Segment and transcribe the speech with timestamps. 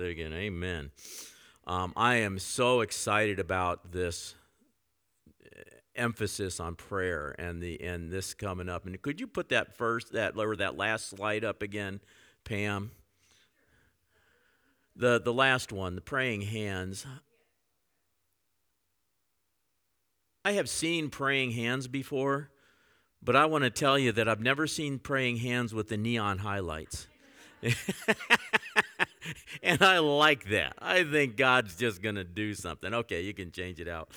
[0.00, 0.90] Again, amen.
[1.66, 4.34] Um, I am so excited about this
[5.44, 5.60] uh,
[5.94, 8.86] emphasis on prayer and the and this coming up.
[8.86, 12.00] And could you put that first that or that last slide up again,
[12.44, 12.92] Pam?
[14.96, 17.06] The the last one, the praying hands.
[20.44, 22.50] I have seen praying hands before,
[23.22, 26.38] but I want to tell you that I've never seen praying hands with the neon
[26.38, 27.06] highlights.
[29.62, 30.74] and I like that.
[30.78, 32.92] I think God's just going to do something.
[32.92, 34.10] Okay, you can change it out.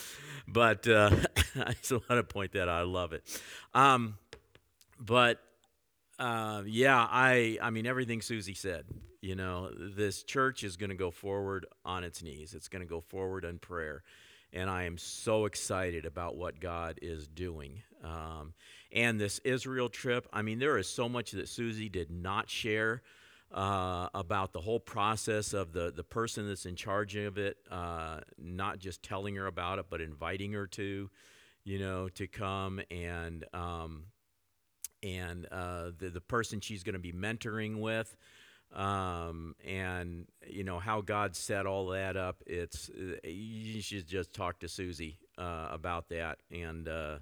[0.48, 1.12] But uh,
[1.55, 2.70] I just want to point that out.
[2.70, 3.23] I love it.
[3.73, 4.17] Um,
[4.99, 5.39] but
[6.20, 8.85] uh, yeah, I, I mean, everything Susie said.
[9.21, 12.90] You know, this church is going to go forward on its knees, it's going to
[12.90, 14.04] go forward in prayer.
[14.51, 17.81] And I am so excited about what God is doing.
[18.04, 18.54] Um,
[18.91, 23.01] and this Israel trip, I mean, there is so much that Susie did not share
[23.54, 28.20] uh, about the whole process of the, the person that's in charge of it, uh,
[28.37, 31.09] not just telling her about it, but inviting her to,
[31.63, 34.05] you know, to come and um,
[35.04, 38.15] and uh, the the person she's going to be mentoring with,
[38.74, 42.41] um, and you know how God set all that up.
[42.48, 42.90] It's
[43.24, 47.18] you should just talk to Susie uh, about that and uh,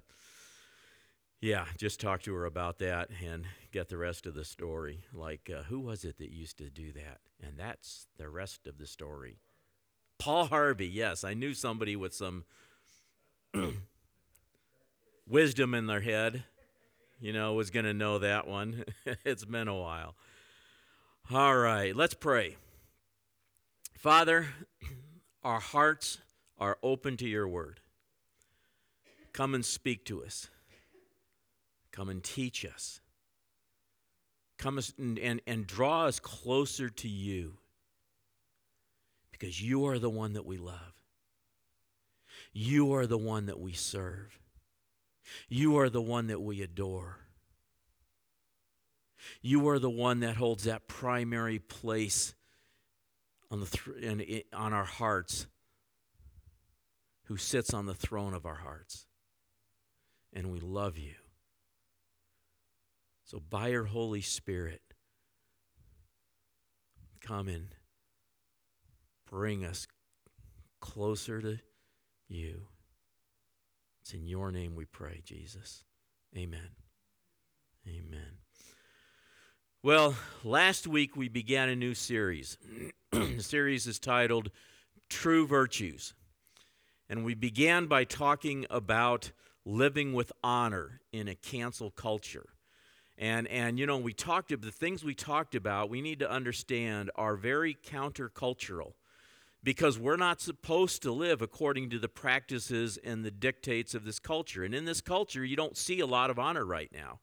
[1.42, 5.02] yeah, just talk to her about that and get the rest of the story.
[5.12, 7.18] Like, uh, who was it that used to do that?
[7.42, 9.40] And that's the rest of the story.
[10.20, 12.44] Paul Harvey, yes, I knew somebody with some
[15.28, 16.44] wisdom in their head,
[17.18, 18.84] you know, was going to know that one.
[19.24, 20.14] it's been a while.
[21.28, 22.56] All right, let's pray.
[23.98, 24.46] Father,
[25.42, 26.18] our hearts
[26.56, 27.80] are open to your word.
[29.32, 30.48] Come and speak to us.
[31.92, 33.00] Come and teach us.
[34.58, 37.58] Come and, and, and draw us closer to you
[39.30, 40.94] because you are the one that we love.
[42.52, 44.38] You are the one that we serve.
[45.48, 47.18] You are the one that we adore.
[49.40, 52.34] You are the one that holds that primary place
[53.50, 55.46] on, the th- in, on our hearts,
[57.24, 59.06] who sits on the throne of our hearts.
[60.32, 61.14] And we love you.
[63.32, 64.82] So, by your Holy Spirit,
[67.22, 67.68] come and
[69.26, 69.86] bring us
[70.82, 71.58] closer to
[72.28, 72.66] you.
[74.02, 75.82] It's in your name we pray, Jesus.
[76.36, 76.76] Amen.
[77.88, 78.36] Amen.
[79.82, 80.14] Well,
[80.44, 82.58] last week we began a new series.
[83.12, 84.50] the series is titled
[85.08, 86.12] True Virtues.
[87.08, 89.32] And we began by talking about
[89.64, 92.51] living with honor in a cancel culture.
[93.22, 97.08] And, and you know, we talked the things we talked about, we need to understand
[97.14, 98.94] are very countercultural
[99.62, 104.18] because we're not supposed to live according to the practices and the dictates of this
[104.18, 104.64] culture.
[104.64, 107.20] And in this culture, you don't see a lot of honor right now.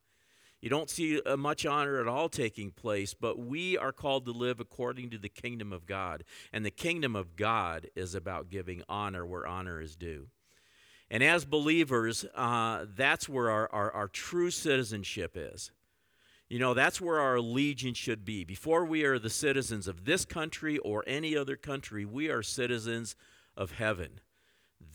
[0.61, 4.31] You don't see uh, much honor at all taking place, but we are called to
[4.31, 6.23] live according to the kingdom of God.
[6.53, 10.27] And the kingdom of God is about giving honor where honor is due.
[11.11, 15.71] And as believers, uh, that's where our, our, our true citizenship is.
[16.49, 18.43] You know, that's where our allegiance should be.
[18.43, 23.15] Before we are the citizens of this country or any other country, we are citizens
[23.55, 24.19] of heaven.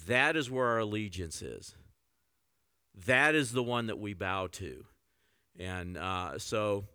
[0.06, 1.76] That is where our allegiance is.
[3.06, 4.84] That is the one that we bow to.
[5.56, 6.86] And uh, so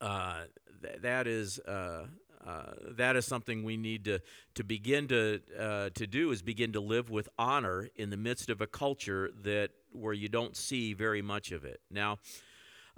[0.00, 0.44] uh,
[0.82, 1.58] th- that is.
[1.60, 2.06] Uh,
[2.46, 4.20] uh, that is something we need to,
[4.54, 8.48] to begin to, uh, to do is begin to live with honor in the midst
[8.48, 11.80] of a culture that where you don't see very much of it.
[11.90, 12.18] Now,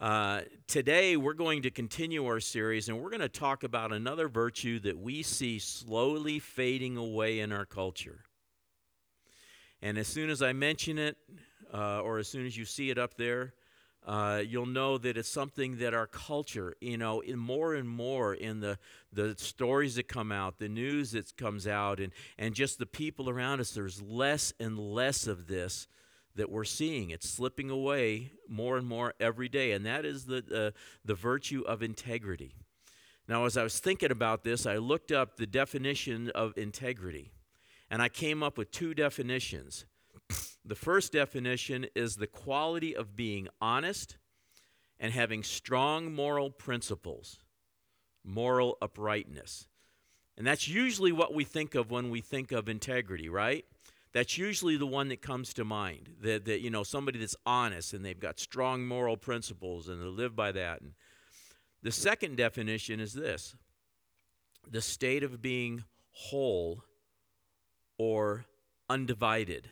[0.01, 4.29] uh, today, we're going to continue our series and we're going to talk about another
[4.29, 8.25] virtue that we see slowly fading away in our culture.
[9.83, 11.19] And as soon as I mention it,
[11.75, 13.53] uh, or as soon as you see it up there,
[14.07, 18.33] uh, you'll know that it's something that our culture, you know, in more and more
[18.33, 18.79] in the,
[19.13, 23.29] the stories that come out, the news that comes out, and, and just the people
[23.29, 25.87] around us, there's less and less of this
[26.37, 27.11] that we're seeing.
[27.11, 30.45] It's slipping away more and more every day, and that is the,
[30.75, 32.55] uh, the virtue of integrity.
[33.29, 37.33] Now, as I was thinking about this, I looked up the definition of integrity,
[37.91, 39.87] and I came up with two definitions.
[40.65, 44.17] The first definition is the quality of being honest
[44.99, 47.39] and having strong moral principles,
[48.23, 49.67] moral uprightness.
[50.37, 53.65] And that's usually what we think of when we think of integrity, right?
[54.13, 56.11] That's usually the one that comes to mind.
[56.23, 60.07] That, that you know, somebody that's honest and they've got strong moral principles and they
[60.07, 60.81] live by that.
[60.81, 60.93] And
[61.83, 63.55] the second definition is this
[64.71, 66.83] the state of being whole
[67.99, 68.45] or
[68.89, 69.69] undivided.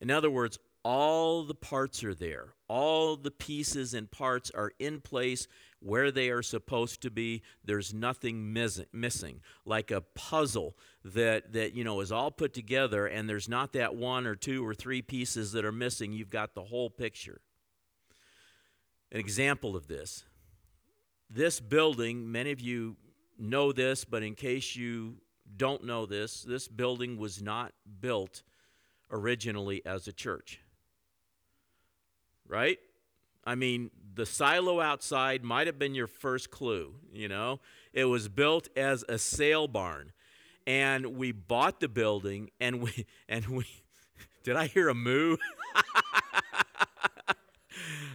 [0.00, 2.54] In other words, all the parts are there.
[2.68, 5.48] All the pieces and parts are in place
[5.80, 7.42] where they are supposed to be.
[7.64, 9.40] There's nothing missing.
[9.64, 13.94] Like a puzzle that that you know is all put together and there's not that
[13.94, 16.12] one or two or three pieces that are missing.
[16.12, 17.40] You've got the whole picture.
[19.10, 20.24] An example of this.
[21.30, 22.96] This building, many of you
[23.38, 25.16] know this, but in case you
[25.56, 28.42] don't know this, this building was not built
[29.10, 30.60] originally as a church.
[32.48, 32.78] Right?
[33.44, 37.60] I mean, the silo outside might have been your first clue, you know?
[37.92, 40.12] It was built as a sale barn.
[40.66, 43.64] And we bought the building and we and we
[44.42, 45.36] did I hear a moo?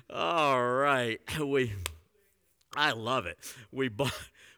[0.10, 1.20] All right.
[1.40, 1.74] We
[2.76, 3.38] I love it.
[3.72, 4.14] We bought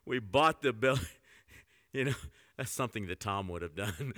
[0.06, 1.06] we bought the building.
[1.94, 2.14] You know,
[2.58, 4.14] that's something that Tom would have done.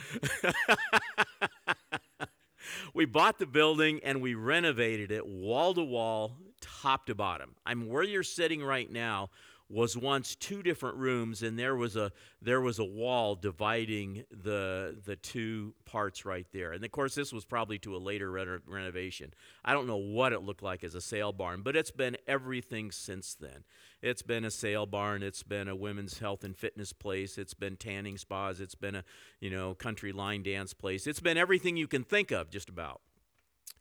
[2.97, 7.51] We bought the building and we renovated it wall to wall, top to bottom.
[7.63, 9.29] I'm where you're sitting right now
[9.69, 12.11] was once two different rooms and there was a
[12.41, 16.71] there was a wall dividing the the two parts right there.
[16.71, 19.33] And of course this was probably to a later reno- renovation.
[19.65, 22.91] I don't know what it looked like as a sale barn but it's been everything
[22.91, 23.65] since then.
[24.01, 27.75] It's been a sale barn it's been a women's health and fitness place it's been
[27.75, 29.03] tanning spas it's been a
[29.41, 31.07] you know country line dance place.
[31.07, 33.01] It's been everything you can think of just about.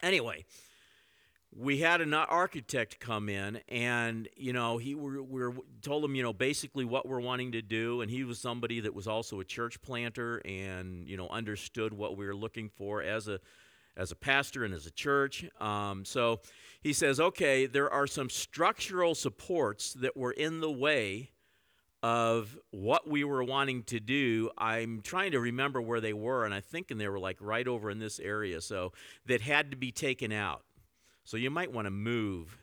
[0.03, 0.45] Anyway
[1.55, 5.43] we had an architect come in and you know he we we
[5.83, 8.01] told him you know basically what we're wanting to do.
[8.01, 12.17] And he was somebody that was also a church planter and you know understood what
[12.17, 13.41] we were looking for as a
[13.97, 15.47] as a pastor and as a church.
[15.61, 16.41] Um, so
[16.81, 21.31] he says okay there are some structural supports that were in the way
[22.03, 24.51] of what we were wanting to do.
[24.59, 27.67] I'm trying to remember where they were and i think and they were like right
[27.67, 28.93] over in this area so
[29.25, 30.63] that had to be taken out
[31.27, 32.57] so you might want to move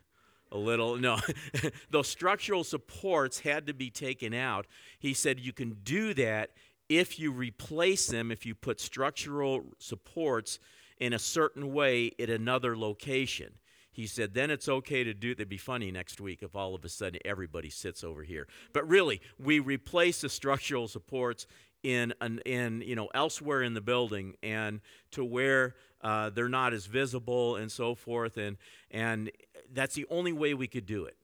[0.50, 0.96] a little.
[0.96, 1.18] No,
[1.90, 4.66] those structural supports had to be taken out.
[4.98, 6.50] He said you can do that
[6.88, 10.58] if you replace them, if you put structural supports
[10.98, 13.54] in a certain way at another location.
[13.92, 15.32] He said, then it's okay to do it.
[15.32, 18.48] It'd be funny next week if all of a sudden everybody sits over here.
[18.72, 21.46] But really, we replace the structural supports
[21.84, 24.80] in, an, in you know, elsewhere in the building and
[25.12, 28.36] to where uh, they're not as visible and so forth.
[28.36, 28.56] And,
[28.90, 29.30] and
[29.72, 31.16] that's the only way we could do it.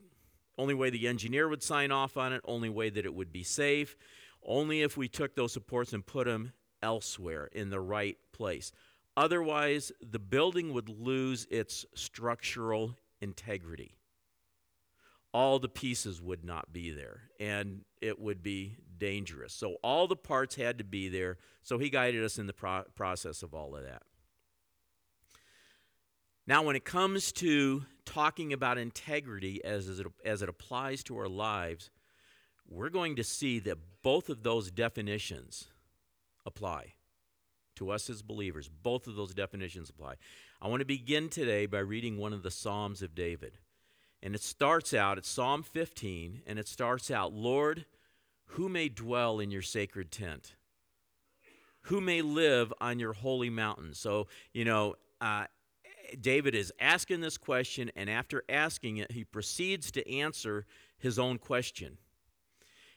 [0.56, 3.42] Only way the engineer would sign off on it, only way that it would be
[3.42, 3.96] safe,
[4.44, 6.52] only if we took those supports and put them
[6.82, 8.70] elsewhere in the right place.
[9.16, 13.96] Otherwise, the building would lose its structural integrity.
[15.32, 19.52] All the pieces would not be there, and it would be dangerous.
[19.52, 21.38] So, all the parts had to be there.
[21.62, 24.02] So, he guided us in the pro- process of all of that.
[26.46, 31.28] Now, when it comes to talking about integrity as, it, as it applies to our
[31.28, 31.90] lives,
[32.68, 35.68] we're going to see that both of those definitions
[36.44, 36.94] apply
[37.76, 38.68] to us as believers.
[38.82, 40.14] Both of those definitions apply.
[40.60, 43.58] I want to begin today by reading one of the Psalms of David.
[44.22, 47.86] And it starts out, it's Psalm 15, and it starts out Lord,
[48.46, 50.54] who may dwell in your sacred tent?
[51.84, 53.94] Who may live on your holy mountain?
[53.94, 55.46] So, you know, uh,
[56.20, 60.66] David is asking this question, and after asking it, he proceeds to answer
[60.98, 61.98] his own question.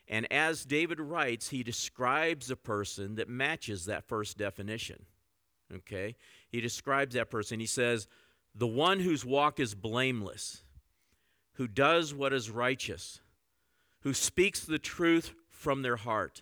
[0.07, 5.05] And as David writes, he describes a person that matches that first definition.
[5.73, 6.15] Okay?
[6.49, 7.59] He describes that person.
[7.59, 8.07] He says,
[8.53, 10.62] The one whose walk is blameless,
[11.53, 13.21] who does what is righteous,
[14.01, 16.41] who speaks the truth from their heart,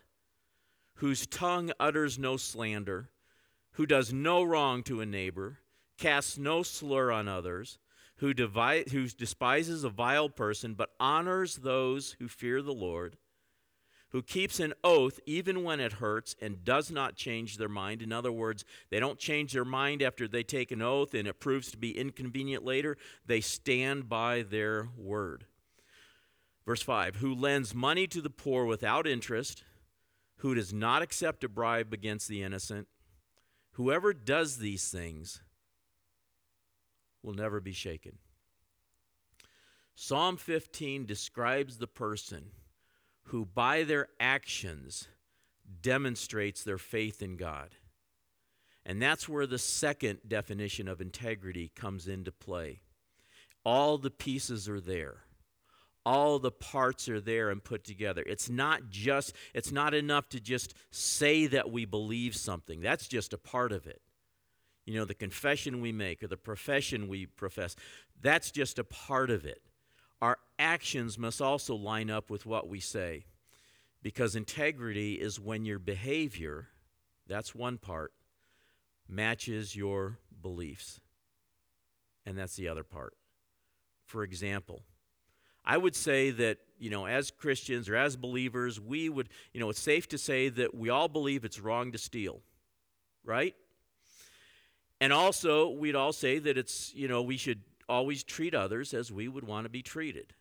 [0.95, 3.09] whose tongue utters no slander,
[3.73, 5.59] who does no wrong to a neighbor
[5.97, 7.77] casts no slur on others,
[8.17, 13.17] who, who despises a vile person, but honors those who fear the Lord,
[14.11, 18.01] who keeps an oath even when it hurts and does not change their mind.
[18.01, 21.39] In other words, they don't change their mind after they take an oath and it
[21.39, 22.97] proves to be inconvenient later.
[23.25, 25.45] They stand by their word.
[26.65, 29.63] Verse 5 Who lends money to the poor without interest,
[30.37, 32.87] who does not accept a bribe against the innocent.
[33.75, 35.41] Whoever does these things
[37.23, 38.17] will never be shaken.
[39.95, 42.51] Psalm 15 describes the person
[43.25, 45.07] who, by their actions,
[45.81, 47.75] demonstrates their faith in God.
[48.85, 52.81] And that's where the second definition of integrity comes into play.
[53.63, 55.25] All the pieces are there.
[56.05, 58.23] all the parts are there and put together.
[58.25, 62.81] It's not just it's not enough to just say that we believe something.
[62.81, 64.01] That's just a part of it.
[64.85, 67.75] You know, the confession we make or the profession we profess,
[68.19, 69.61] that's just a part of it.
[70.61, 73.25] Actions must also line up with what we say.
[74.03, 76.67] Because integrity is when your behavior,
[77.27, 78.13] that's one part,
[79.09, 80.99] matches your beliefs.
[82.27, 83.15] And that's the other part.
[84.05, 84.83] For example,
[85.65, 89.69] I would say that, you know, as Christians or as believers, we would, you know,
[89.71, 92.41] it's safe to say that we all believe it's wrong to steal,
[93.23, 93.55] right?
[94.99, 99.11] And also, we'd all say that it's, you know, we should always treat others as
[99.11, 100.33] we would want to be treated.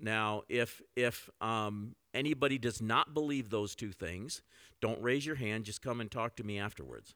[0.00, 4.42] Now, if if um, anybody does not believe those two things,
[4.80, 5.64] don't raise your hand.
[5.64, 7.14] Just come and talk to me afterwards,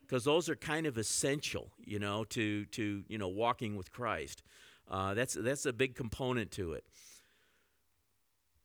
[0.00, 4.42] because those are kind of essential, you know, to to you know walking with Christ.
[4.90, 6.84] Uh, that's, that's a big component to it.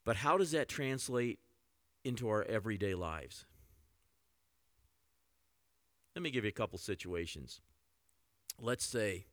[0.05, 1.39] But how does that translate
[2.03, 3.45] into our everyday lives?
[6.15, 7.61] Let me give you a couple situations.
[8.59, 9.27] Let's say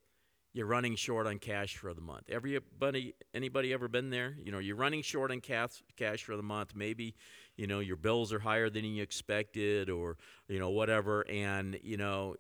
[0.57, 2.31] you're running short on cash for the month.
[2.31, 4.35] Everybody, anybody ever been there?
[4.43, 6.73] You know, you're running short on cash, cash for the month.
[6.75, 7.15] Maybe,
[7.59, 10.17] you know, your bills are higher than you expected, or
[10.49, 11.27] you know, whatever.
[11.29, 12.37] And you know,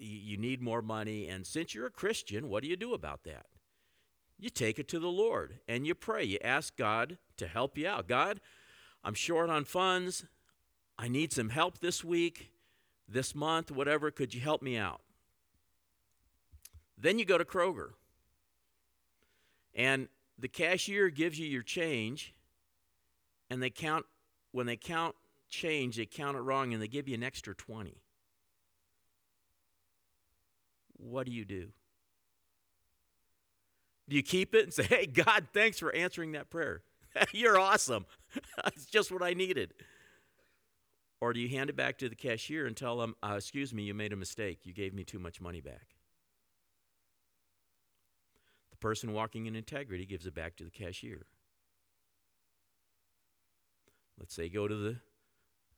[0.00, 1.28] you need more money.
[1.28, 3.46] And since you're a Christian, what do you do about that?
[4.38, 6.24] You take it to the Lord and you pray.
[6.24, 8.08] You ask God to help you out.
[8.08, 8.40] God,
[9.04, 10.24] I'm short on funds.
[10.98, 12.50] I need some help this week,
[13.06, 14.10] this month, whatever.
[14.10, 15.02] Could you help me out?
[16.96, 17.90] Then you go to Kroger.
[19.74, 20.08] And
[20.38, 22.34] the cashier gives you your change,
[23.50, 24.06] and they count,
[24.52, 25.16] when they count
[25.48, 27.96] change, they count it wrong and they give you an extra 20
[31.04, 31.68] what do you do?
[34.08, 36.82] Do you keep it and say, hey, God, thanks for answering that prayer?
[37.32, 38.06] You're awesome.
[38.66, 39.74] It's just what I needed.
[41.20, 43.84] Or do you hand it back to the cashier and tell them, uh, excuse me,
[43.84, 44.60] you made a mistake.
[44.64, 45.93] You gave me too much money back?
[48.84, 51.24] Person walking in integrity gives it back to the cashier.
[54.18, 54.96] Let's say go to the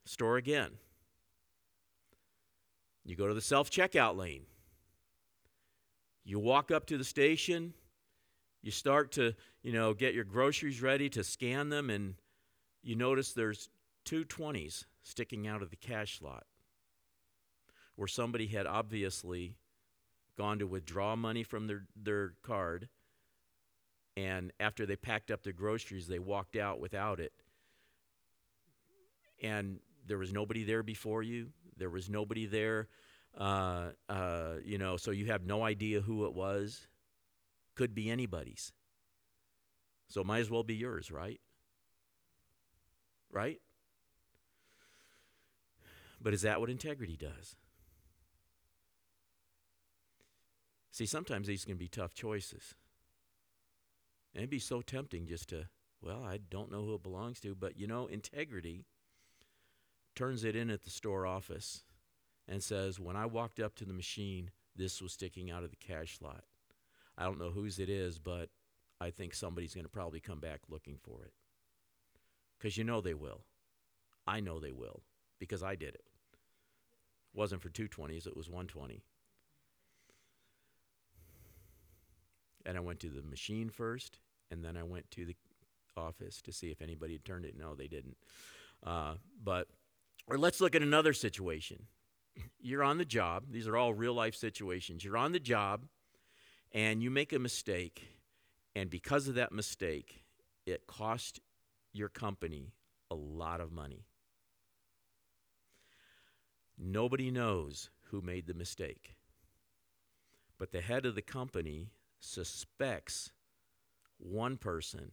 [0.05, 0.73] store again.
[3.05, 4.47] You go to the self checkout lane.
[6.25, 7.75] You walk up to the station,
[8.61, 12.17] you start to, you know, get your groceries ready to scan them, and
[12.83, 13.69] you notice there's
[14.05, 16.45] two 20s sticking out of the cash slot
[17.95, 19.55] where somebody had obviously
[20.37, 22.89] gone to withdraw money from their, their card,
[24.17, 27.33] and after they packed up their groceries, they walked out without it.
[29.43, 32.89] And there was nobody there before you, there was nobody there
[33.37, 36.87] uh, uh, you know, so you have no idea who it was.
[37.75, 38.73] Could be anybody's.
[40.09, 41.41] So might as well be yours, right?
[43.31, 43.61] Right?
[46.21, 47.57] But is that what integrity does?
[50.91, 52.75] See, sometimes these can be tough choices.
[54.37, 55.67] And it'd be so tempting just to,
[56.03, 58.85] well, I don't know who it belongs to, but you know, integrity
[60.15, 61.85] turns it in at the store office
[62.47, 65.77] and says, When I walked up to the machine, this was sticking out of the
[65.77, 66.45] cash slot.
[67.17, 68.51] I don't know whose it is, but
[69.01, 71.33] I think somebody's going to probably come back looking for it.
[72.59, 73.41] Because you know they will.
[74.27, 75.01] I know they will
[75.39, 76.05] because I did it.
[76.05, 79.03] it wasn't for 220s, it was 120.
[82.67, 84.19] And I went to the machine first,
[84.51, 85.37] and then I went to the
[85.97, 87.55] office to see if anybody had turned it.
[87.59, 88.17] No, they didn't.
[88.85, 89.69] Uh, but,
[90.27, 91.87] or let's look at another situation
[92.61, 93.45] you're on the job.
[93.51, 95.05] These are all real life situations.
[95.05, 95.87] You're on the job
[96.73, 98.03] and you make a mistake,
[98.75, 100.25] and because of that mistake,
[100.67, 101.41] it cost
[101.93, 102.73] your company
[103.11, 104.05] a lot of money.
[106.77, 109.17] Nobody knows who made the mistake,
[110.59, 113.31] but the head of the company suspects
[114.19, 115.13] one person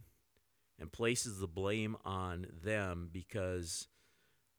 [0.78, 3.88] and places the blame on them because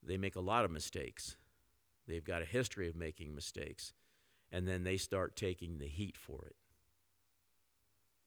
[0.02, 1.38] they make a lot of mistakes.
[2.08, 3.94] They've got a history of making mistakes.
[4.52, 6.56] And then they start taking the heat for it.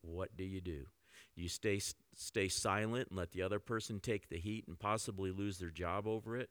[0.03, 0.87] What do you do?
[1.35, 1.81] You stay,
[2.15, 6.07] stay silent and let the other person take the heat and possibly lose their job
[6.07, 6.51] over it?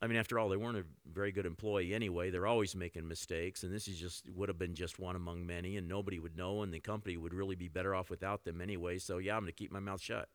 [0.00, 2.30] I mean, after all, they weren't a very good employee anyway.
[2.30, 5.76] They're always making mistakes, and this is just would have been just one among many,
[5.76, 8.98] and nobody would know, and the company would really be better off without them anyway.
[8.98, 10.28] So, yeah, I'm going to keep my mouth shut.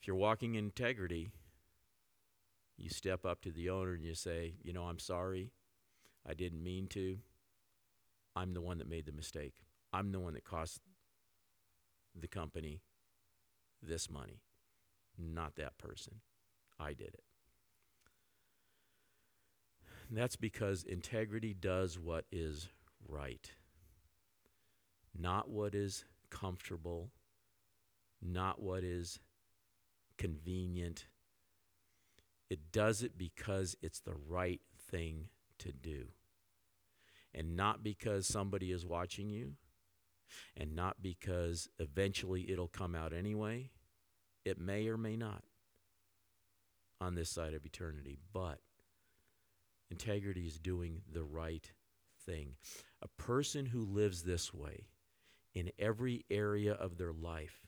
[0.00, 1.30] If you're walking in integrity,
[2.76, 5.50] you step up to the owner and you say, You know, I'm sorry.
[6.28, 7.18] I didn't mean to.
[8.36, 9.54] I'm the one that made the mistake.
[9.92, 10.80] I'm the one that cost
[12.14, 12.82] the company
[13.82, 14.42] this money,
[15.18, 16.20] not that person.
[16.78, 17.24] I did it.
[20.10, 22.68] that's because integrity does what is
[23.06, 23.50] right,
[25.18, 27.10] not what is comfortable,
[28.22, 29.20] not what is
[30.16, 31.06] convenient.
[32.48, 34.60] It does it because it's the right
[34.90, 36.06] thing to do.
[37.34, 39.56] And not because somebody is watching you,
[40.56, 43.70] and not because eventually it'll come out anyway.
[44.48, 45.42] It may or may not
[47.02, 48.60] on this side of eternity, but
[49.90, 51.70] integrity is doing the right
[52.24, 52.54] thing.
[53.02, 54.86] A person who lives this way
[55.54, 57.66] in every area of their life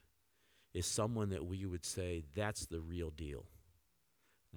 [0.72, 3.44] is someone that we would say that's the real deal.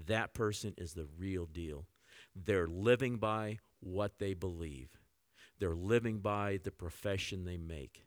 [0.07, 1.87] That person is the real deal.
[2.33, 4.97] They're living by what they believe.
[5.59, 8.05] They're living by the profession they make.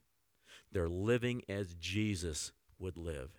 [0.73, 3.31] They're living as Jesus would live.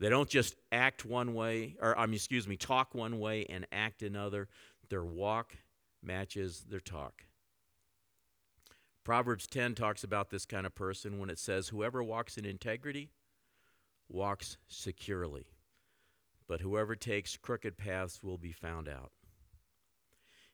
[0.00, 3.66] They don't just act one way, or I mean, excuse me, talk one way and
[3.70, 4.48] act another.
[4.88, 5.56] Their walk
[6.02, 7.24] matches their talk.
[9.04, 13.10] Proverbs 10 talks about this kind of person when it says, Whoever walks in integrity
[14.08, 15.46] walks securely,
[16.48, 19.12] but whoever takes crooked paths will be found out.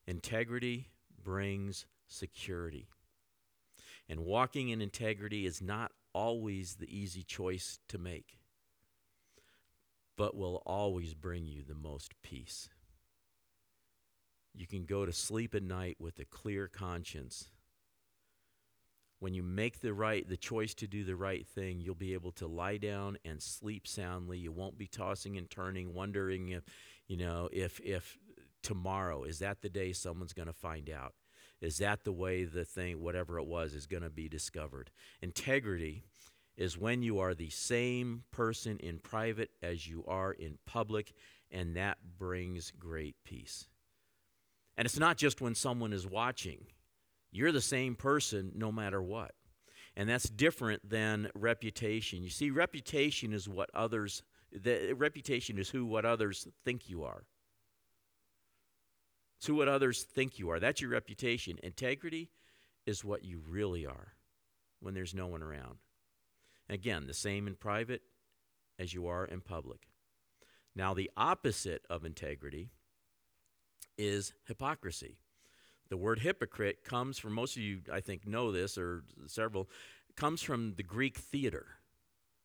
[0.08, 0.90] Integrity
[1.22, 2.88] brings security.
[4.08, 8.38] And walking in integrity is not always the easy choice to make,
[10.16, 12.68] but will always bring you the most peace.
[14.54, 17.50] You can go to sleep at night with a clear conscience.
[19.18, 22.32] When you make the right the choice to do the right thing, you'll be able
[22.32, 24.38] to lie down and sleep soundly.
[24.38, 26.64] You won't be tossing and turning wondering if,
[27.06, 28.18] you know, if if
[28.62, 31.14] tomorrow is that the day someone's going to find out
[31.60, 34.90] is that the way the thing, whatever it was, is going to be discovered?
[35.22, 36.04] Integrity
[36.56, 41.12] is when you are the same person in private as you are in public,
[41.50, 43.66] and that brings great peace.
[44.76, 46.66] And it's not just when someone is watching,
[47.30, 49.32] you're the same person no matter what.
[49.96, 52.22] And that's different than reputation.
[52.22, 57.24] You see, reputation is what others, the reputation is who what others think you are
[59.42, 60.60] to what others think you are.
[60.60, 61.58] That's your reputation.
[61.62, 62.30] Integrity
[62.86, 64.14] is what you really are
[64.80, 65.76] when there's no one around.
[66.68, 68.02] Again, the same in private
[68.78, 69.88] as you are in public.
[70.74, 72.70] Now, the opposite of integrity
[73.96, 75.16] is hypocrisy.
[75.88, 79.70] The word hypocrite comes from, most of you, I think, know this, or several,
[80.16, 81.66] comes from the Greek theater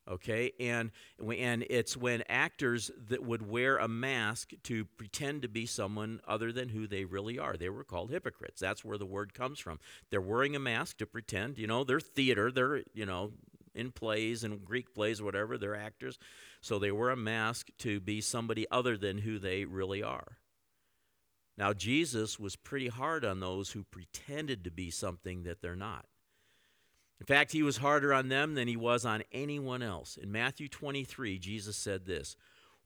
[0.10, 0.92] okay and
[1.38, 6.52] and it's when actors that would wear a mask to pretend to be someone other
[6.52, 9.80] than who they really are they were called hypocrites that's where the word comes from
[10.10, 13.32] they're wearing a mask to pretend you know they're theater they're you know
[13.74, 16.18] in plays and greek plays whatever they're actors
[16.62, 20.38] so they wear a mask to be somebody other than who they really are
[21.58, 26.06] now jesus was pretty hard on those who pretended to be something that they're not
[27.20, 30.18] in fact, he was harder on them than he was on anyone else.
[30.18, 32.36] In Matthew 23, Jesus said this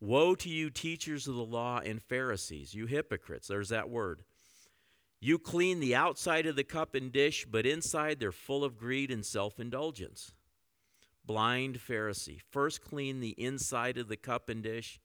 [0.02, 3.48] Woe to you, teachers of the law and Pharisees, you hypocrites.
[3.48, 4.24] There's that word.
[5.22, 9.10] You clean the outside of the cup and dish, but inside they're full of greed
[9.10, 10.34] and self indulgence.
[11.26, 15.00] Blind Pharisee, first clean the inside of the cup and dish,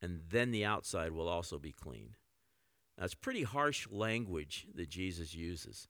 [0.00, 2.14] and then the outside will also be clean.
[2.98, 5.88] That's pretty harsh language that Jesus uses.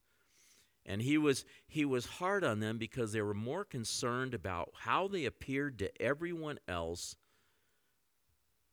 [0.87, 5.09] And he was, he was hard on them because they were more concerned about how
[5.09, 7.17] they appeared to everyone else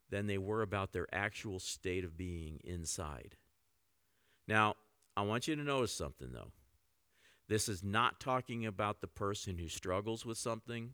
[0.09, 3.37] than they were about their actual state of being inside.
[4.47, 4.75] Now,
[5.15, 6.51] I want you to notice something, though.
[7.51, 10.93] This is not talking about the person who struggles with something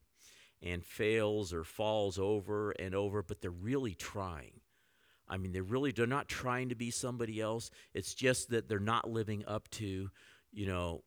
[0.60, 4.62] and fails or falls over and over, but they're really trying.
[5.30, 7.70] I mean, they're really they're not trying to be somebody else.
[7.93, 10.10] It's just that they're not living up to
[10.52, 11.04] you know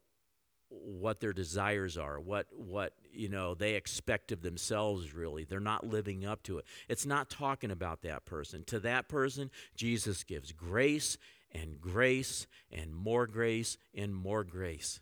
[0.69, 5.85] what their desires are what what you know they expect of themselves really they're not
[5.85, 10.53] living up to it it's not talking about that person to that person jesus gives
[10.53, 11.19] grace
[11.51, 15.01] and grace and more grace and more grace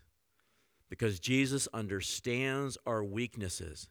[0.89, 3.89] because jesus understands our weaknesses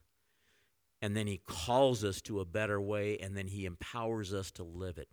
[1.00, 4.64] and then he calls us to a better way and then he empowers us to
[4.64, 5.08] live it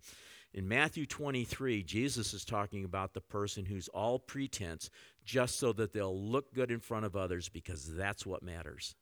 [0.56, 4.88] in Matthew 23, Jesus is talking about the person who's all pretense
[5.22, 8.94] just so that they'll look good in front of others because that's what matters.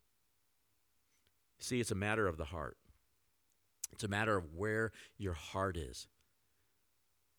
[1.60, 2.76] See, it's a matter of the heart,
[3.92, 6.08] it's a matter of where your heart is.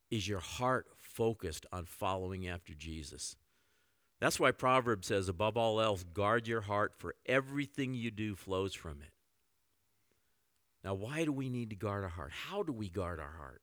[0.09, 3.35] Is your heart focused on following after Jesus?
[4.19, 8.73] That's why Proverbs says, above all else, guard your heart, for everything you do flows
[8.73, 9.11] from it.
[10.83, 12.31] Now, why do we need to guard our heart?
[12.31, 13.61] How do we guard our heart?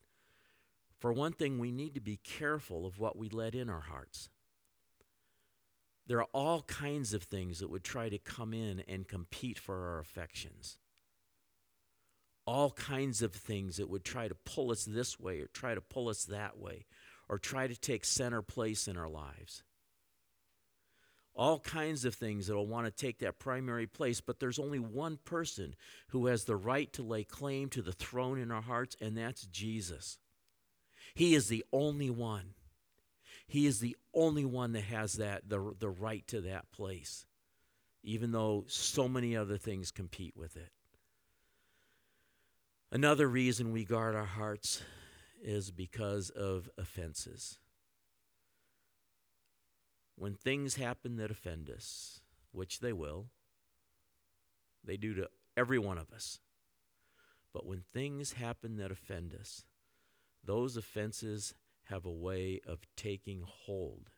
[0.98, 4.28] For one thing, we need to be careful of what we let in our hearts.
[6.06, 9.88] There are all kinds of things that would try to come in and compete for
[9.88, 10.78] our affections.
[12.44, 15.80] All kinds of things that would try to pull us this way or try to
[15.80, 16.86] pull us that way
[17.28, 19.62] or try to take center place in our lives
[21.42, 24.78] all kinds of things that will want to take that primary place, but there's only
[24.78, 25.74] one person
[26.11, 29.42] who has the right to lay claim to the throne in our hearts, and that's
[29.46, 30.18] Jesus.
[31.14, 32.55] He is the only one.
[33.48, 37.26] He is the only one that has that the, the right to that place,
[38.05, 40.70] even though so many other things compete with it.
[42.92, 44.81] Another reason we guard our hearts
[45.42, 47.59] is because of offenses
[50.22, 52.20] when things happen that offend us,
[52.52, 53.26] which they will,
[54.85, 56.38] they do to every one of us.
[57.52, 59.64] But when things happen that offend us,
[60.44, 61.54] those offenses
[61.87, 64.11] have a way of taking hold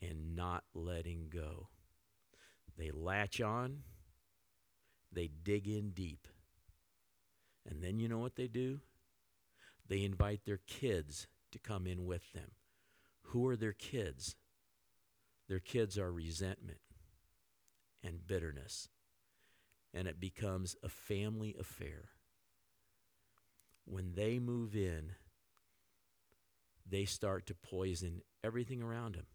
[0.00, 1.66] and not letting go.
[2.78, 3.78] They latch on,
[5.10, 6.28] they dig in deep.
[7.68, 8.78] And then you know what they do?
[9.88, 12.52] They invite their kids to come in with them.
[13.22, 14.36] Who are their kids?
[15.52, 16.78] Their kids are resentment
[18.02, 18.88] and bitterness,
[19.92, 22.08] and it becomes a family affair.
[23.84, 25.12] When they move in,
[26.88, 29.26] they start to poison everything around them.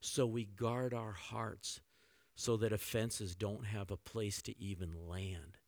[0.00, 1.80] So we guard our hearts
[2.36, 5.58] so that offenses don't have a place to even land.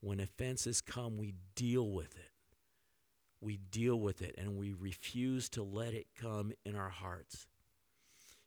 [0.00, 2.32] When offenses come, we deal with it.
[3.40, 7.46] We deal with it and we refuse to let it come in our hearts.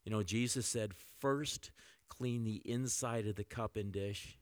[0.04, 1.72] You know, Jesus said, first
[2.10, 4.38] clean the inside of the cup and dish,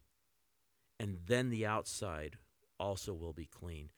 [1.00, 2.38] and then the outside
[2.80, 3.90] also will be clean.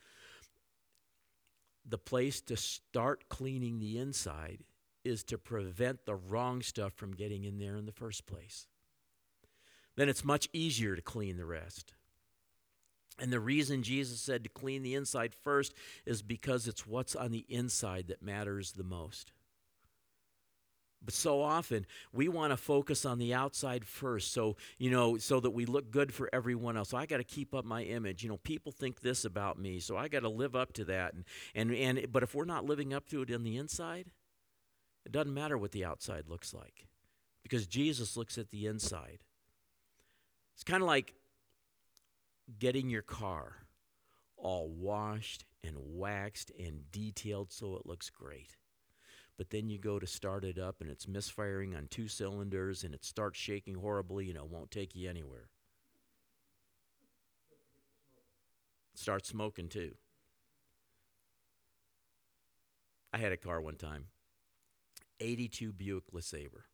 [1.86, 4.64] The place to start cleaning the inside
[5.04, 8.68] is to prevent the wrong stuff from getting in there in the first place.
[9.96, 11.94] Then it's much easier to clean the rest.
[13.20, 15.74] And the reason Jesus said to clean the inside first
[16.06, 19.32] is because it's what's on the inside that matters the most.
[21.06, 25.40] But so often we want to focus on the outside first, so you know, so
[25.40, 26.90] that we look good for everyone else.
[26.90, 28.24] So I got to keep up my image.
[28.24, 31.14] You know, people think this about me, so I got to live up to that.
[31.14, 34.08] And and and but if we're not living up to it on the inside,
[35.06, 36.88] it doesn't matter what the outside looks like,
[37.44, 39.20] because Jesus looks at the inside.
[40.56, 41.16] It's kind of like
[42.60, 43.56] getting your car
[44.38, 48.58] all washed and waxed and detailed so it looks great
[49.38, 52.94] but then you go to start it up and it's misfiring on two cylinders and
[52.94, 55.50] it starts shaking horribly and it won't take you anywhere.
[58.96, 59.96] Start smoking too.
[63.12, 64.06] I had a car one time,
[65.20, 66.66] 82 Buick LeSabre.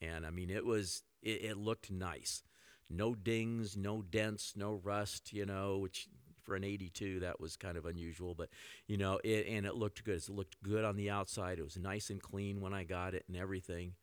[0.00, 2.42] And I mean, it was, it, it looked nice.
[2.88, 6.08] No dings, no dents, no rust, you know, which
[6.42, 8.48] for an 82 that was kind of unusual but
[8.86, 10.18] you know it and it looked good.
[10.18, 11.58] It looked good on the outside.
[11.58, 13.94] It was nice and clean when i got it and everything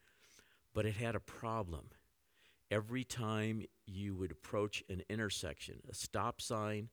[0.74, 1.90] but it had a problem.
[2.72, 6.90] Every time you would approach an intersection a stop sign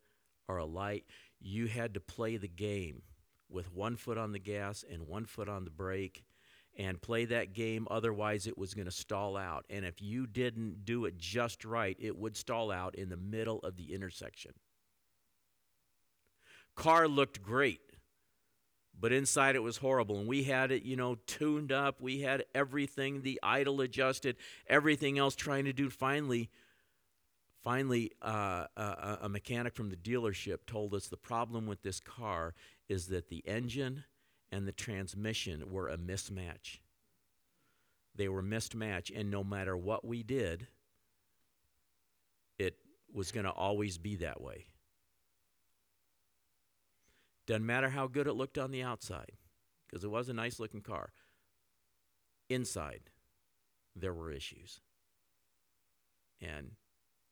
[0.48, 1.04] or a light
[1.40, 3.02] you had to play the game
[3.48, 6.24] with one foot on the gas and one foot on the brake
[6.78, 9.64] and play that game otherwise it was going to stall out.
[9.70, 13.58] And if you didn't do it just right it would stall out in the middle
[13.60, 14.52] of the intersection
[16.76, 17.80] Car looked great,
[18.98, 20.18] but inside it was horrible.
[20.18, 22.00] And we had it, you know, tuned up.
[22.00, 24.36] We had everything, the idle adjusted,
[24.68, 25.90] everything else trying to do.
[25.90, 26.50] Finally,
[27.64, 32.54] finally, uh, a, a mechanic from the dealership told us the problem with this car
[32.88, 34.04] is that the engine
[34.52, 36.78] and the transmission were a mismatch.
[38.14, 40.66] They were mismatched, and no matter what we did,
[42.58, 42.76] it
[43.12, 44.66] was going to always be that way.
[47.46, 49.32] Doesn't matter how good it looked on the outside,
[49.86, 51.12] because it was a nice looking car.
[52.48, 53.02] Inside,
[53.94, 54.80] there were issues.
[56.40, 56.72] And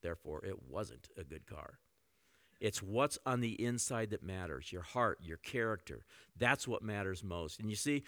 [0.03, 1.79] therefore, it wasn't a good car.
[2.61, 6.07] It's what's on the inside that matters your heart, your character.
[6.39, 7.61] That's what matters most.
[7.61, 8.05] And you see,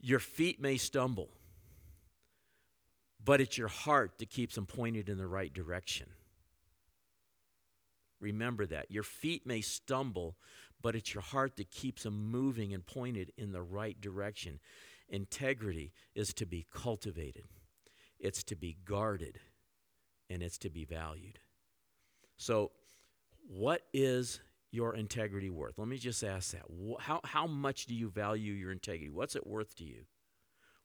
[0.00, 1.28] your feet may stumble,
[3.22, 6.08] but it's your heart that keeps them pointed in the right direction.
[8.18, 8.90] Remember that.
[8.90, 10.36] Your feet may stumble,
[10.86, 14.60] but it's your heart that keeps them moving and pointed in the right direction.
[15.08, 17.42] Integrity is to be cultivated,
[18.20, 19.40] it's to be guarded,
[20.30, 21.40] and it's to be valued.
[22.36, 22.70] So,
[23.48, 24.38] what is
[24.70, 25.76] your integrity worth?
[25.76, 26.62] Let me just ask that.
[27.00, 29.10] How, how much do you value your integrity?
[29.10, 30.04] What's it worth to you?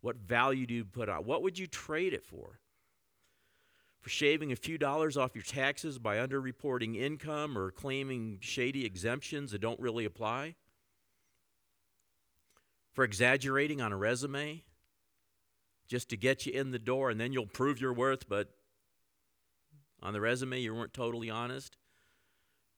[0.01, 1.25] What value do you put on?
[1.25, 2.59] What would you trade it for?
[4.01, 9.51] For shaving a few dollars off your taxes by underreporting income or claiming shady exemptions
[9.51, 10.55] that don't really apply?
[12.93, 14.63] For exaggerating on a resume
[15.87, 18.49] just to get you in the door and then you'll prove your worth, but
[20.01, 21.77] on the resume you weren't totally honest?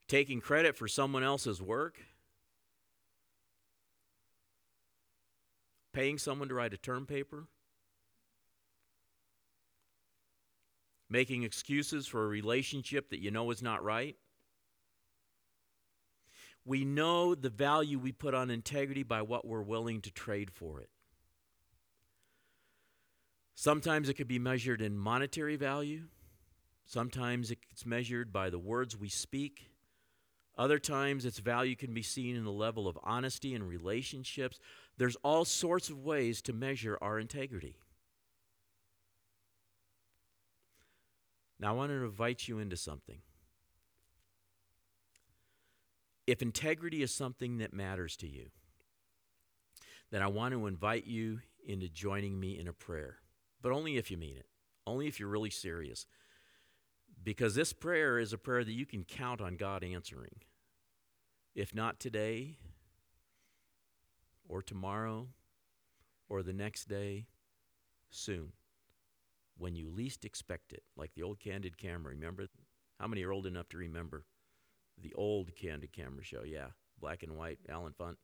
[0.09, 1.99] Taking credit for someone else's work?
[5.93, 7.47] Paying someone to write a term paper?
[11.09, 14.15] Making excuses for a relationship that you know is not right?
[16.65, 20.79] We know the value we put on integrity by what we're willing to trade for
[20.79, 20.89] it.
[23.55, 26.03] Sometimes it could be measured in monetary value.
[26.85, 29.69] Sometimes it's measured by the words we speak.
[30.57, 34.59] Other times its value can be seen in the level of honesty in relationships.
[34.97, 37.77] There's all sorts of ways to measure our integrity.
[41.59, 43.19] Now, I want to invite you into something.
[46.25, 48.49] If integrity is something that matters to you,
[50.11, 53.17] then I want to invite you into joining me in a prayer,
[53.61, 54.45] but only if you mean it,
[54.85, 56.05] only if you're really serious.
[57.23, 60.35] Because this prayer is a prayer that you can count on God answering.
[61.55, 62.57] If not today,
[64.47, 65.29] or tomorrow,
[66.27, 67.27] or the next day,
[68.09, 68.51] soon,
[69.57, 72.13] when you least expect it, like the old candid camera.
[72.13, 72.47] Remember?
[72.99, 74.25] How many are old enough to remember
[75.01, 76.43] the old candid camera show?
[76.45, 76.67] Yeah,
[76.99, 78.15] black and white, Allen Funt.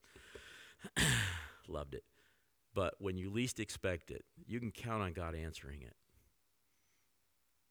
[1.67, 2.03] Loved it.
[2.73, 5.95] But when you least expect it, you can count on God answering it.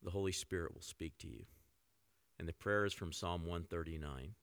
[0.03, 1.45] The Holy Spirit will speak to you.
[2.39, 4.35] And the prayer is from Psalm 139.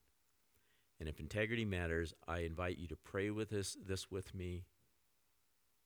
[0.99, 4.65] And if integrity matters, I invite you to pray with this, this with me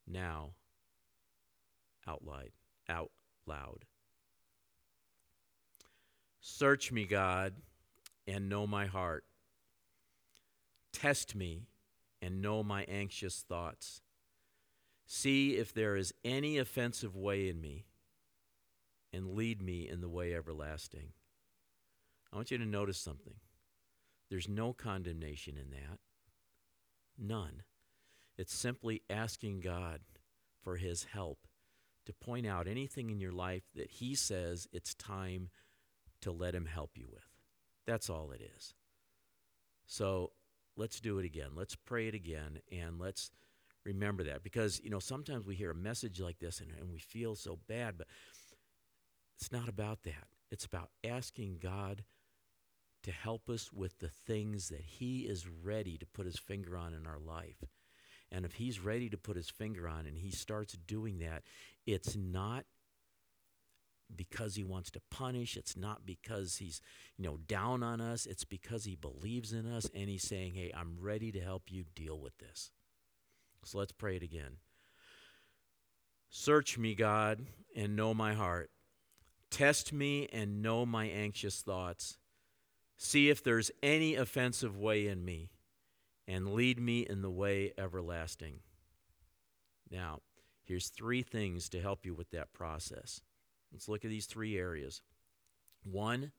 [0.08, 0.52] now
[2.08, 2.50] out loud.
[2.88, 3.12] Out
[3.50, 3.84] loud.
[6.40, 7.56] Search me, God,
[8.28, 9.26] and know my heart.
[10.94, 11.68] Test me
[12.22, 14.02] and know my anxious thoughts.
[15.06, 17.86] See if there is any offensive way in me,
[19.12, 21.10] and lead me in the way everlasting.
[22.32, 23.36] I want you to notice something.
[24.30, 25.98] There's no condemnation in that.
[27.18, 27.64] None.
[28.38, 30.02] It's simply asking God
[30.64, 31.48] for His help
[32.10, 35.50] to point out anything in your life that He says it's time
[36.22, 37.30] to let Him help you with.
[37.86, 38.74] That's all it is.
[39.86, 40.32] So
[40.76, 41.52] let's do it again.
[41.56, 43.30] Let's pray it again and let's
[43.86, 46.98] remember that because, you know, sometimes we hear a message like this and, and we
[47.00, 48.08] feel so bad, but
[49.38, 50.28] it's not about that.
[50.52, 52.04] It's about asking God
[53.04, 56.93] to help us with the things that He is ready to put His finger on
[56.93, 57.63] in our life.
[58.32, 61.43] And if He's ready to put His finger on and He starts doing that,
[61.93, 62.65] it's not
[64.15, 66.82] because he wants to punish it's not because he's
[67.15, 70.73] you know down on us it's because he believes in us and he's saying hey
[70.75, 72.71] i'm ready to help you deal with this.
[73.65, 74.58] So let's pray it again.
[76.30, 78.71] Search me god and know my heart.
[79.52, 82.17] Test me and know my anxious thoughts.
[82.97, 85.52] See if there's any offensive way in me,
[86.28, 88.60] and lead me in the way everlasting.
[89.89, 90.19] Now,
[90.70, 93.22] here's three things to help you with that process.
[93.74, 95.02] Let's look at these three areas.
[95.84, 96.32] One,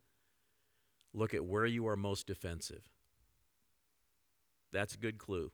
[1.13, 2.89] look at where you are most defensive.
[4.73, 5.51] That's a good clue.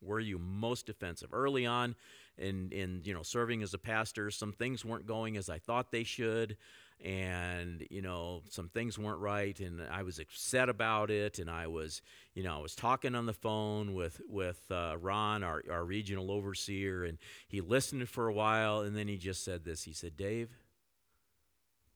[0.00, 1.30] Where are you most defensive?
[1.32, 1.94] Early on
[2.36, 5.92] in, in you know serving as a pastor, some things weren't going as I thought
[5.92, 6.56] they should
[7.04, 11.64] and you know some things weren't right and i was upset about it and i
[11.66, 12.02] was
[12.34, 16.30] you know i was talking on the phone with with uh, ron our, our regional
[16.30, 19.84] overseer and he listened for a while and then he just said this.
[19.84, 20.50] He said dave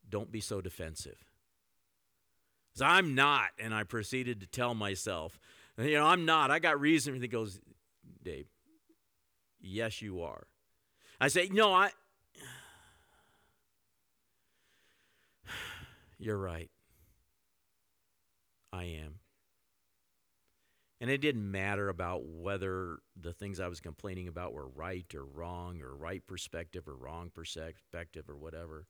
[0.09, 1.25] don't be so defensive.
[2.75, 5.39] So i'm not and i proceeded to tell myself
[5.79, 6.53] you know i'm not.
[6.53, 7.21] I got reason.
[7.21, 7.61] He goes
[8.23, 8.47] dave
[9.61, 10.47] yes you are.
[11.21, 11.91] I say no i
[16.23, 16.71] You're right.
[18.73, 19.19] I am.
[21.01, 25.25] And it didn't matter about whether the things I was complaining about were right or
[25.25, 28.87] wrong or right perspective or wrong perspective or whatever.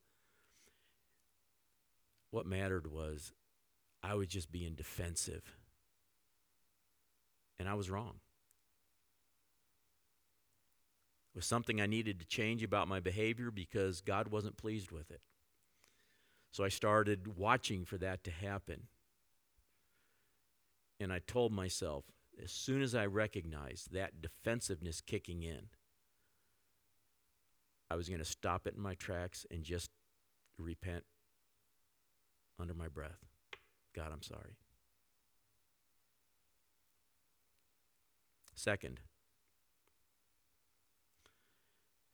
[2.31, 3.33] What mattered was
[4.03, 5.57] I was just being defensive.
[7.59, 8.21] And I was wrong.
[11.35, 15.11] It was something I needed to change about my behavior because God wasn't pleased with
[15.11, 15.23] it.
[16.53, 18.83] So I started watching for that to happen.
[21.01, 22.05] And I told myself,
[22.43, 25.69] as soon as I recognized that defensiveness kicking in,
[27.91, 29.91] I was going to stop it in my tracks and just
[30.59, 31.05] repent
[32.61, 33.19] under my breath.
[33.95, 34.57] God, I'm sorry.
[38.55, 39.01] Second,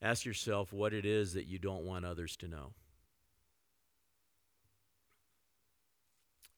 [0.01, 2.73] ask yourself what it is that you don't want others to know.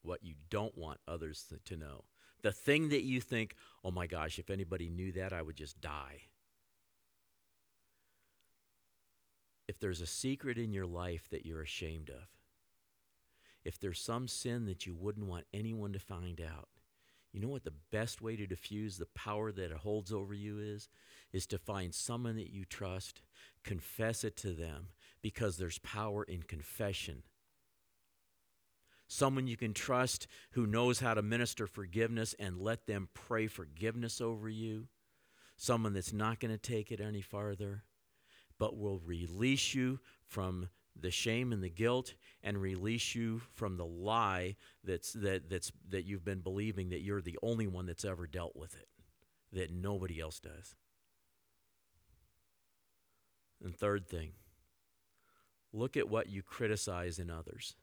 [0.03, 2.05] What you don't want others to know.
[2.41, 5.79] The thing that you think, oh my gosh, if anybody knew that, I would just
[5.79, 6.21] die.
[9.67, 12.27] If there's a secret in your life that you're ashamed of,
[13.63, 16.67] if there's some sin that you wouldn't want anyone to find out,
[17.31, 20.59] you know what the best way to diffuse the power that it holds over you
[20.59, 20.89] is?
[21.31, 23.21] Is to find someone that you trust,
[23.63, 24.87] confess it to them,
[25.21, 27.23] because there's power in confession.
[29.13, 34.21] Someone you can trust who knows how to minister forgiveness and let them pray forgiveness
[34.21, 34.87] over you.
[35.57, 37.83] Someone that's not going to take it any farther,
[38.57, 43.85] but will release you from the shame and the guilt and release you from the
[43.85, 48.27] lie that's that that's that you've been believing that you're the only one that's ever
[48.27, 48.87] dealt with it
[49.51, 50.75] that nobody else does
[53.63, 54.31] and third thing
[55.73, 57.75] look at what you criticize in others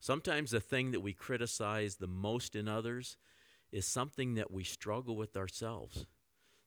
[0.00, 3.16] sometimes the thing that we criticize the most in others
[3.70, 6.06] is something that we struggle with ourselves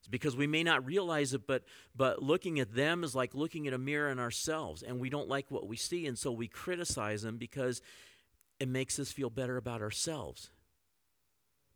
[0.02, 1.62] it's because we may not realize it, but,
[1.94, 5.28] but looking at them is like looking at a mirror in ourselves, and we don't
[5.28, 7.80] like what we see, and so we criticize them because
[8.58, 10.50] it makes us feel better about ourselves.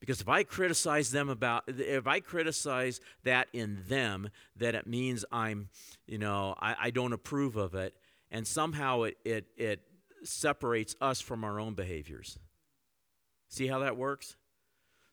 [0.00, 5.24] Because if I criticize them about, if I criticize that in them, that it means
[5.30, 5.68] I'm,
[6.08, 7.94] you know, I, I don't approve of it,
[8.32, 9.82] and somehow it, it, it
[10.26, 12.38] separates us from our own behaviors.
[13.48, 14.36] See how that works?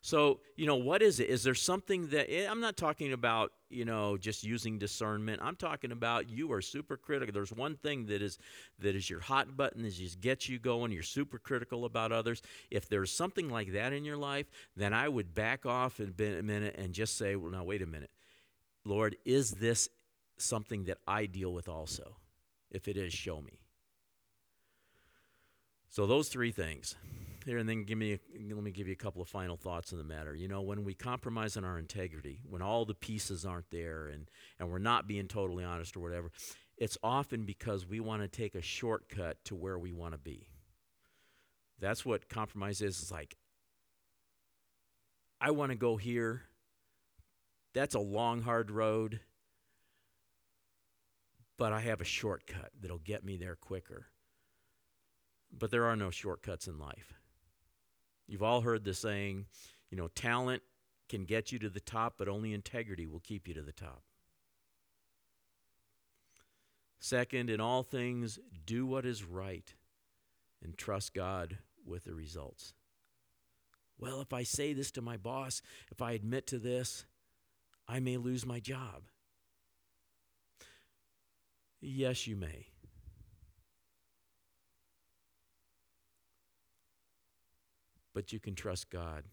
[0.06, 1.30] So, you know, what is it?
[1.30, 5.42] Is there something that eh, I'm not talking about, you know, just using discernment.
[5.42, 7.34] I'm talking about you are super critical.
[7.34, 8.38] There's one thing that is
[8.80, 10.92] that is your hot button is just gets you going.
[10.92, 12.42] You're super critical about others.
[12.70, 16.44] If there's something like that in your life, then I would back off in a
[16.44, 18.12] minute and just say, well, now wait a minute.
[18.84, 19.88] Lord, is this
[20.38, 22.18] something that I deal with also?
[22.72, 23.63] If it is, show me.
[25.94, 26.96] So those three things.
[27.46, 28.20] Here and then give me a,
[28.56, 30.34] let me give you a couple of final thoughts on the matter.
[30.34, 34.28] You know when we compromise on our integrity when all the pieces aren't there and
[34.58, 36.32] and we're not being totally honest or whatever
[36.80, 40.48] it's often because we want to take a shortcut to where we want to be.
[41.80, 43.38] That's what compromise is it's like
[45.40, 46.42] i want to go here.
[47.76, 49.20] That's a long hard road
[51.60, 54.08] but i have a shortcut that'll get me there quicker
[55.58, 57.14] but there are no shortcuts in life
[58.28, 59.46] You've all heard the saying,
[59.90, 60.64] you know, talent
[61.10, 64.04] can get you to the top, but only integrity will keep you to the top.
[67.00, 69.74] Second, in all things, do what is right
[70.64, 72.74] and trust God with the results.
[74.00, 75.62] Well, if I say this to my boss,
[75.92, 77.06] if I admit to this,
[77.88, 79.04] I may lose my job.
[81.82, 82.68] Yes, you may.
[88.14, 89.24] But you can trust God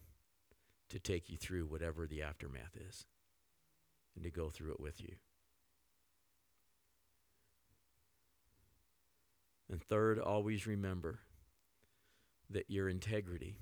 [0.89, 3.05] to take you through whatever the aftermath is
[4.15, 5.15] and to go through it with you.
[9.69, 11.19] And third, always remember
[12.49, 13.59] that your integrity,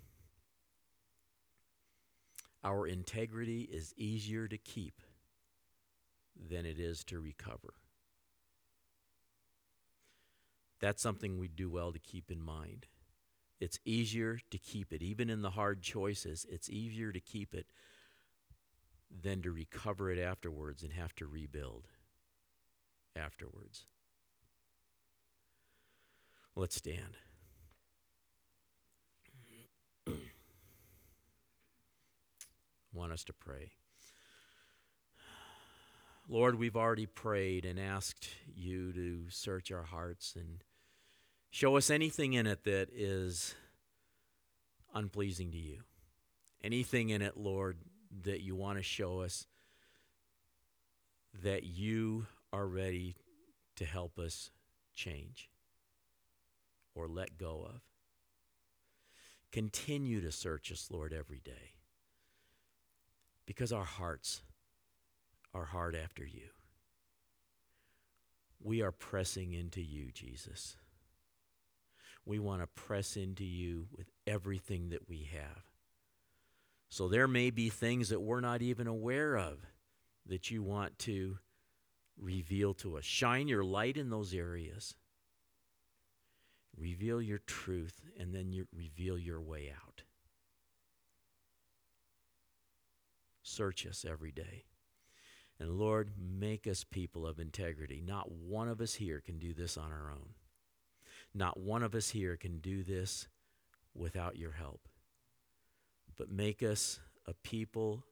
[2.64, 5.02] our integrity is easier to keep
[6.50, 7.76] than it is to recover.
[10.80, 12.88] That's something we do well to keep in mind.
[13.60, 15.02] It's easier to keep it.
[15.02, 17.68] Even in the hard choices, it's easier to keep it
[19.22, 21.88] than to recover it afterwards and have to rebuild
[23.16, 23.86] afterwards.
[26.56, 27.18] Let's stand.
[32.94, 33.72] want us to pray.
[36.28, 40.64] Lord, we've already prayed and asked you to search our hearts and
[41.52, 43.56] Show us anything in it that is
[44.94, 45.80] unpleasing to you.
[46.64, 47.78] Anything in it, Lord,
[48.24, 49.48] that you want to show us
[51.44, 53.16] that you are ready
[53.76, 54.52] to help us
[54.94, 55.50] change
[56.96, 57.82] or let go of.
[59.52, 61.74] Continue to search us, Lord, every day
[63.46, 64.44] because our hearts
[65.56, 66.50] are hard after you.
[68.62, 70.76] We are pressing into you, Jesus.
[72.30, 75.64] We want to press into you with everything that we have.
[76.88, 79.58] So there may be things that we're not even aware of
[80.28, 81.40] that you want to
[82.22, 83.04] reveal to us.
[83.04, 84.94] Shine your light in those areas.
[86.78, 90.04] Reveal your truth and then you reveal your way out.
[93.42, 94.66] Search us every day.
[95.60, 98.04] And Lord, make us people of integrity.
[98.06, 100.36] Not one of us here can do this on our own.
[101.34, 103.28] Not one of us here can do this
[103.94, 104.88] without your help.
[106.18, 108.04] But make us a people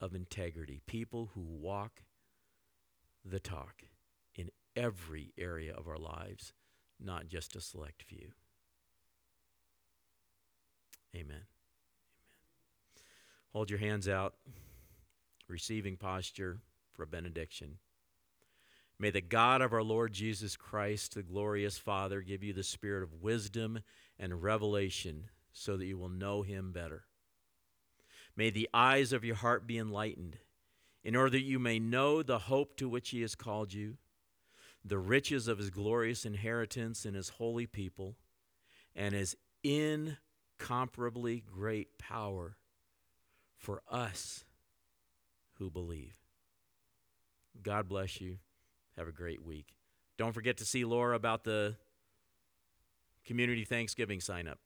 [0.00, 2.02] of integrity, people who walk
[3.24, 3.84] the talk
[4.34, 6.52] in every area of our lives,
[6.98, 8.32] not just a select few.
[11.14, 11.26] Amen.
[11.26, 11.42] Amen.
[13.52, 14.34] Hold your hands out,
[15.46, 16.60] receiving posture
[16.94, 17.78] for a benediction.
[19.02, 23.02] May the God of our Lord Jesus Christ, the glorious Father, give you the spirit
[23.02, 23.80] of wisdom
[24.16, 27.06] and revelation so that you will know him better.
[28.36, 30.38] May the eyes of your heart be enlightened
[31.02, 33.96] in order that you may know the hope to which he has called you,
[34.84, 38.14] the riches of his glorious inheritance in his holy people,
[38.94, 42.56] and his incomparably great power
[43.58, 44.44] for us
[45.54, 46.14] who believe.
[47.64, 48.38] God bless you.
[48.96, 49.74] Have a great week.
[50.18, 51.76] Don't forget to see Laura about the
[53.24, 54.58] community Thanksgiving sign up.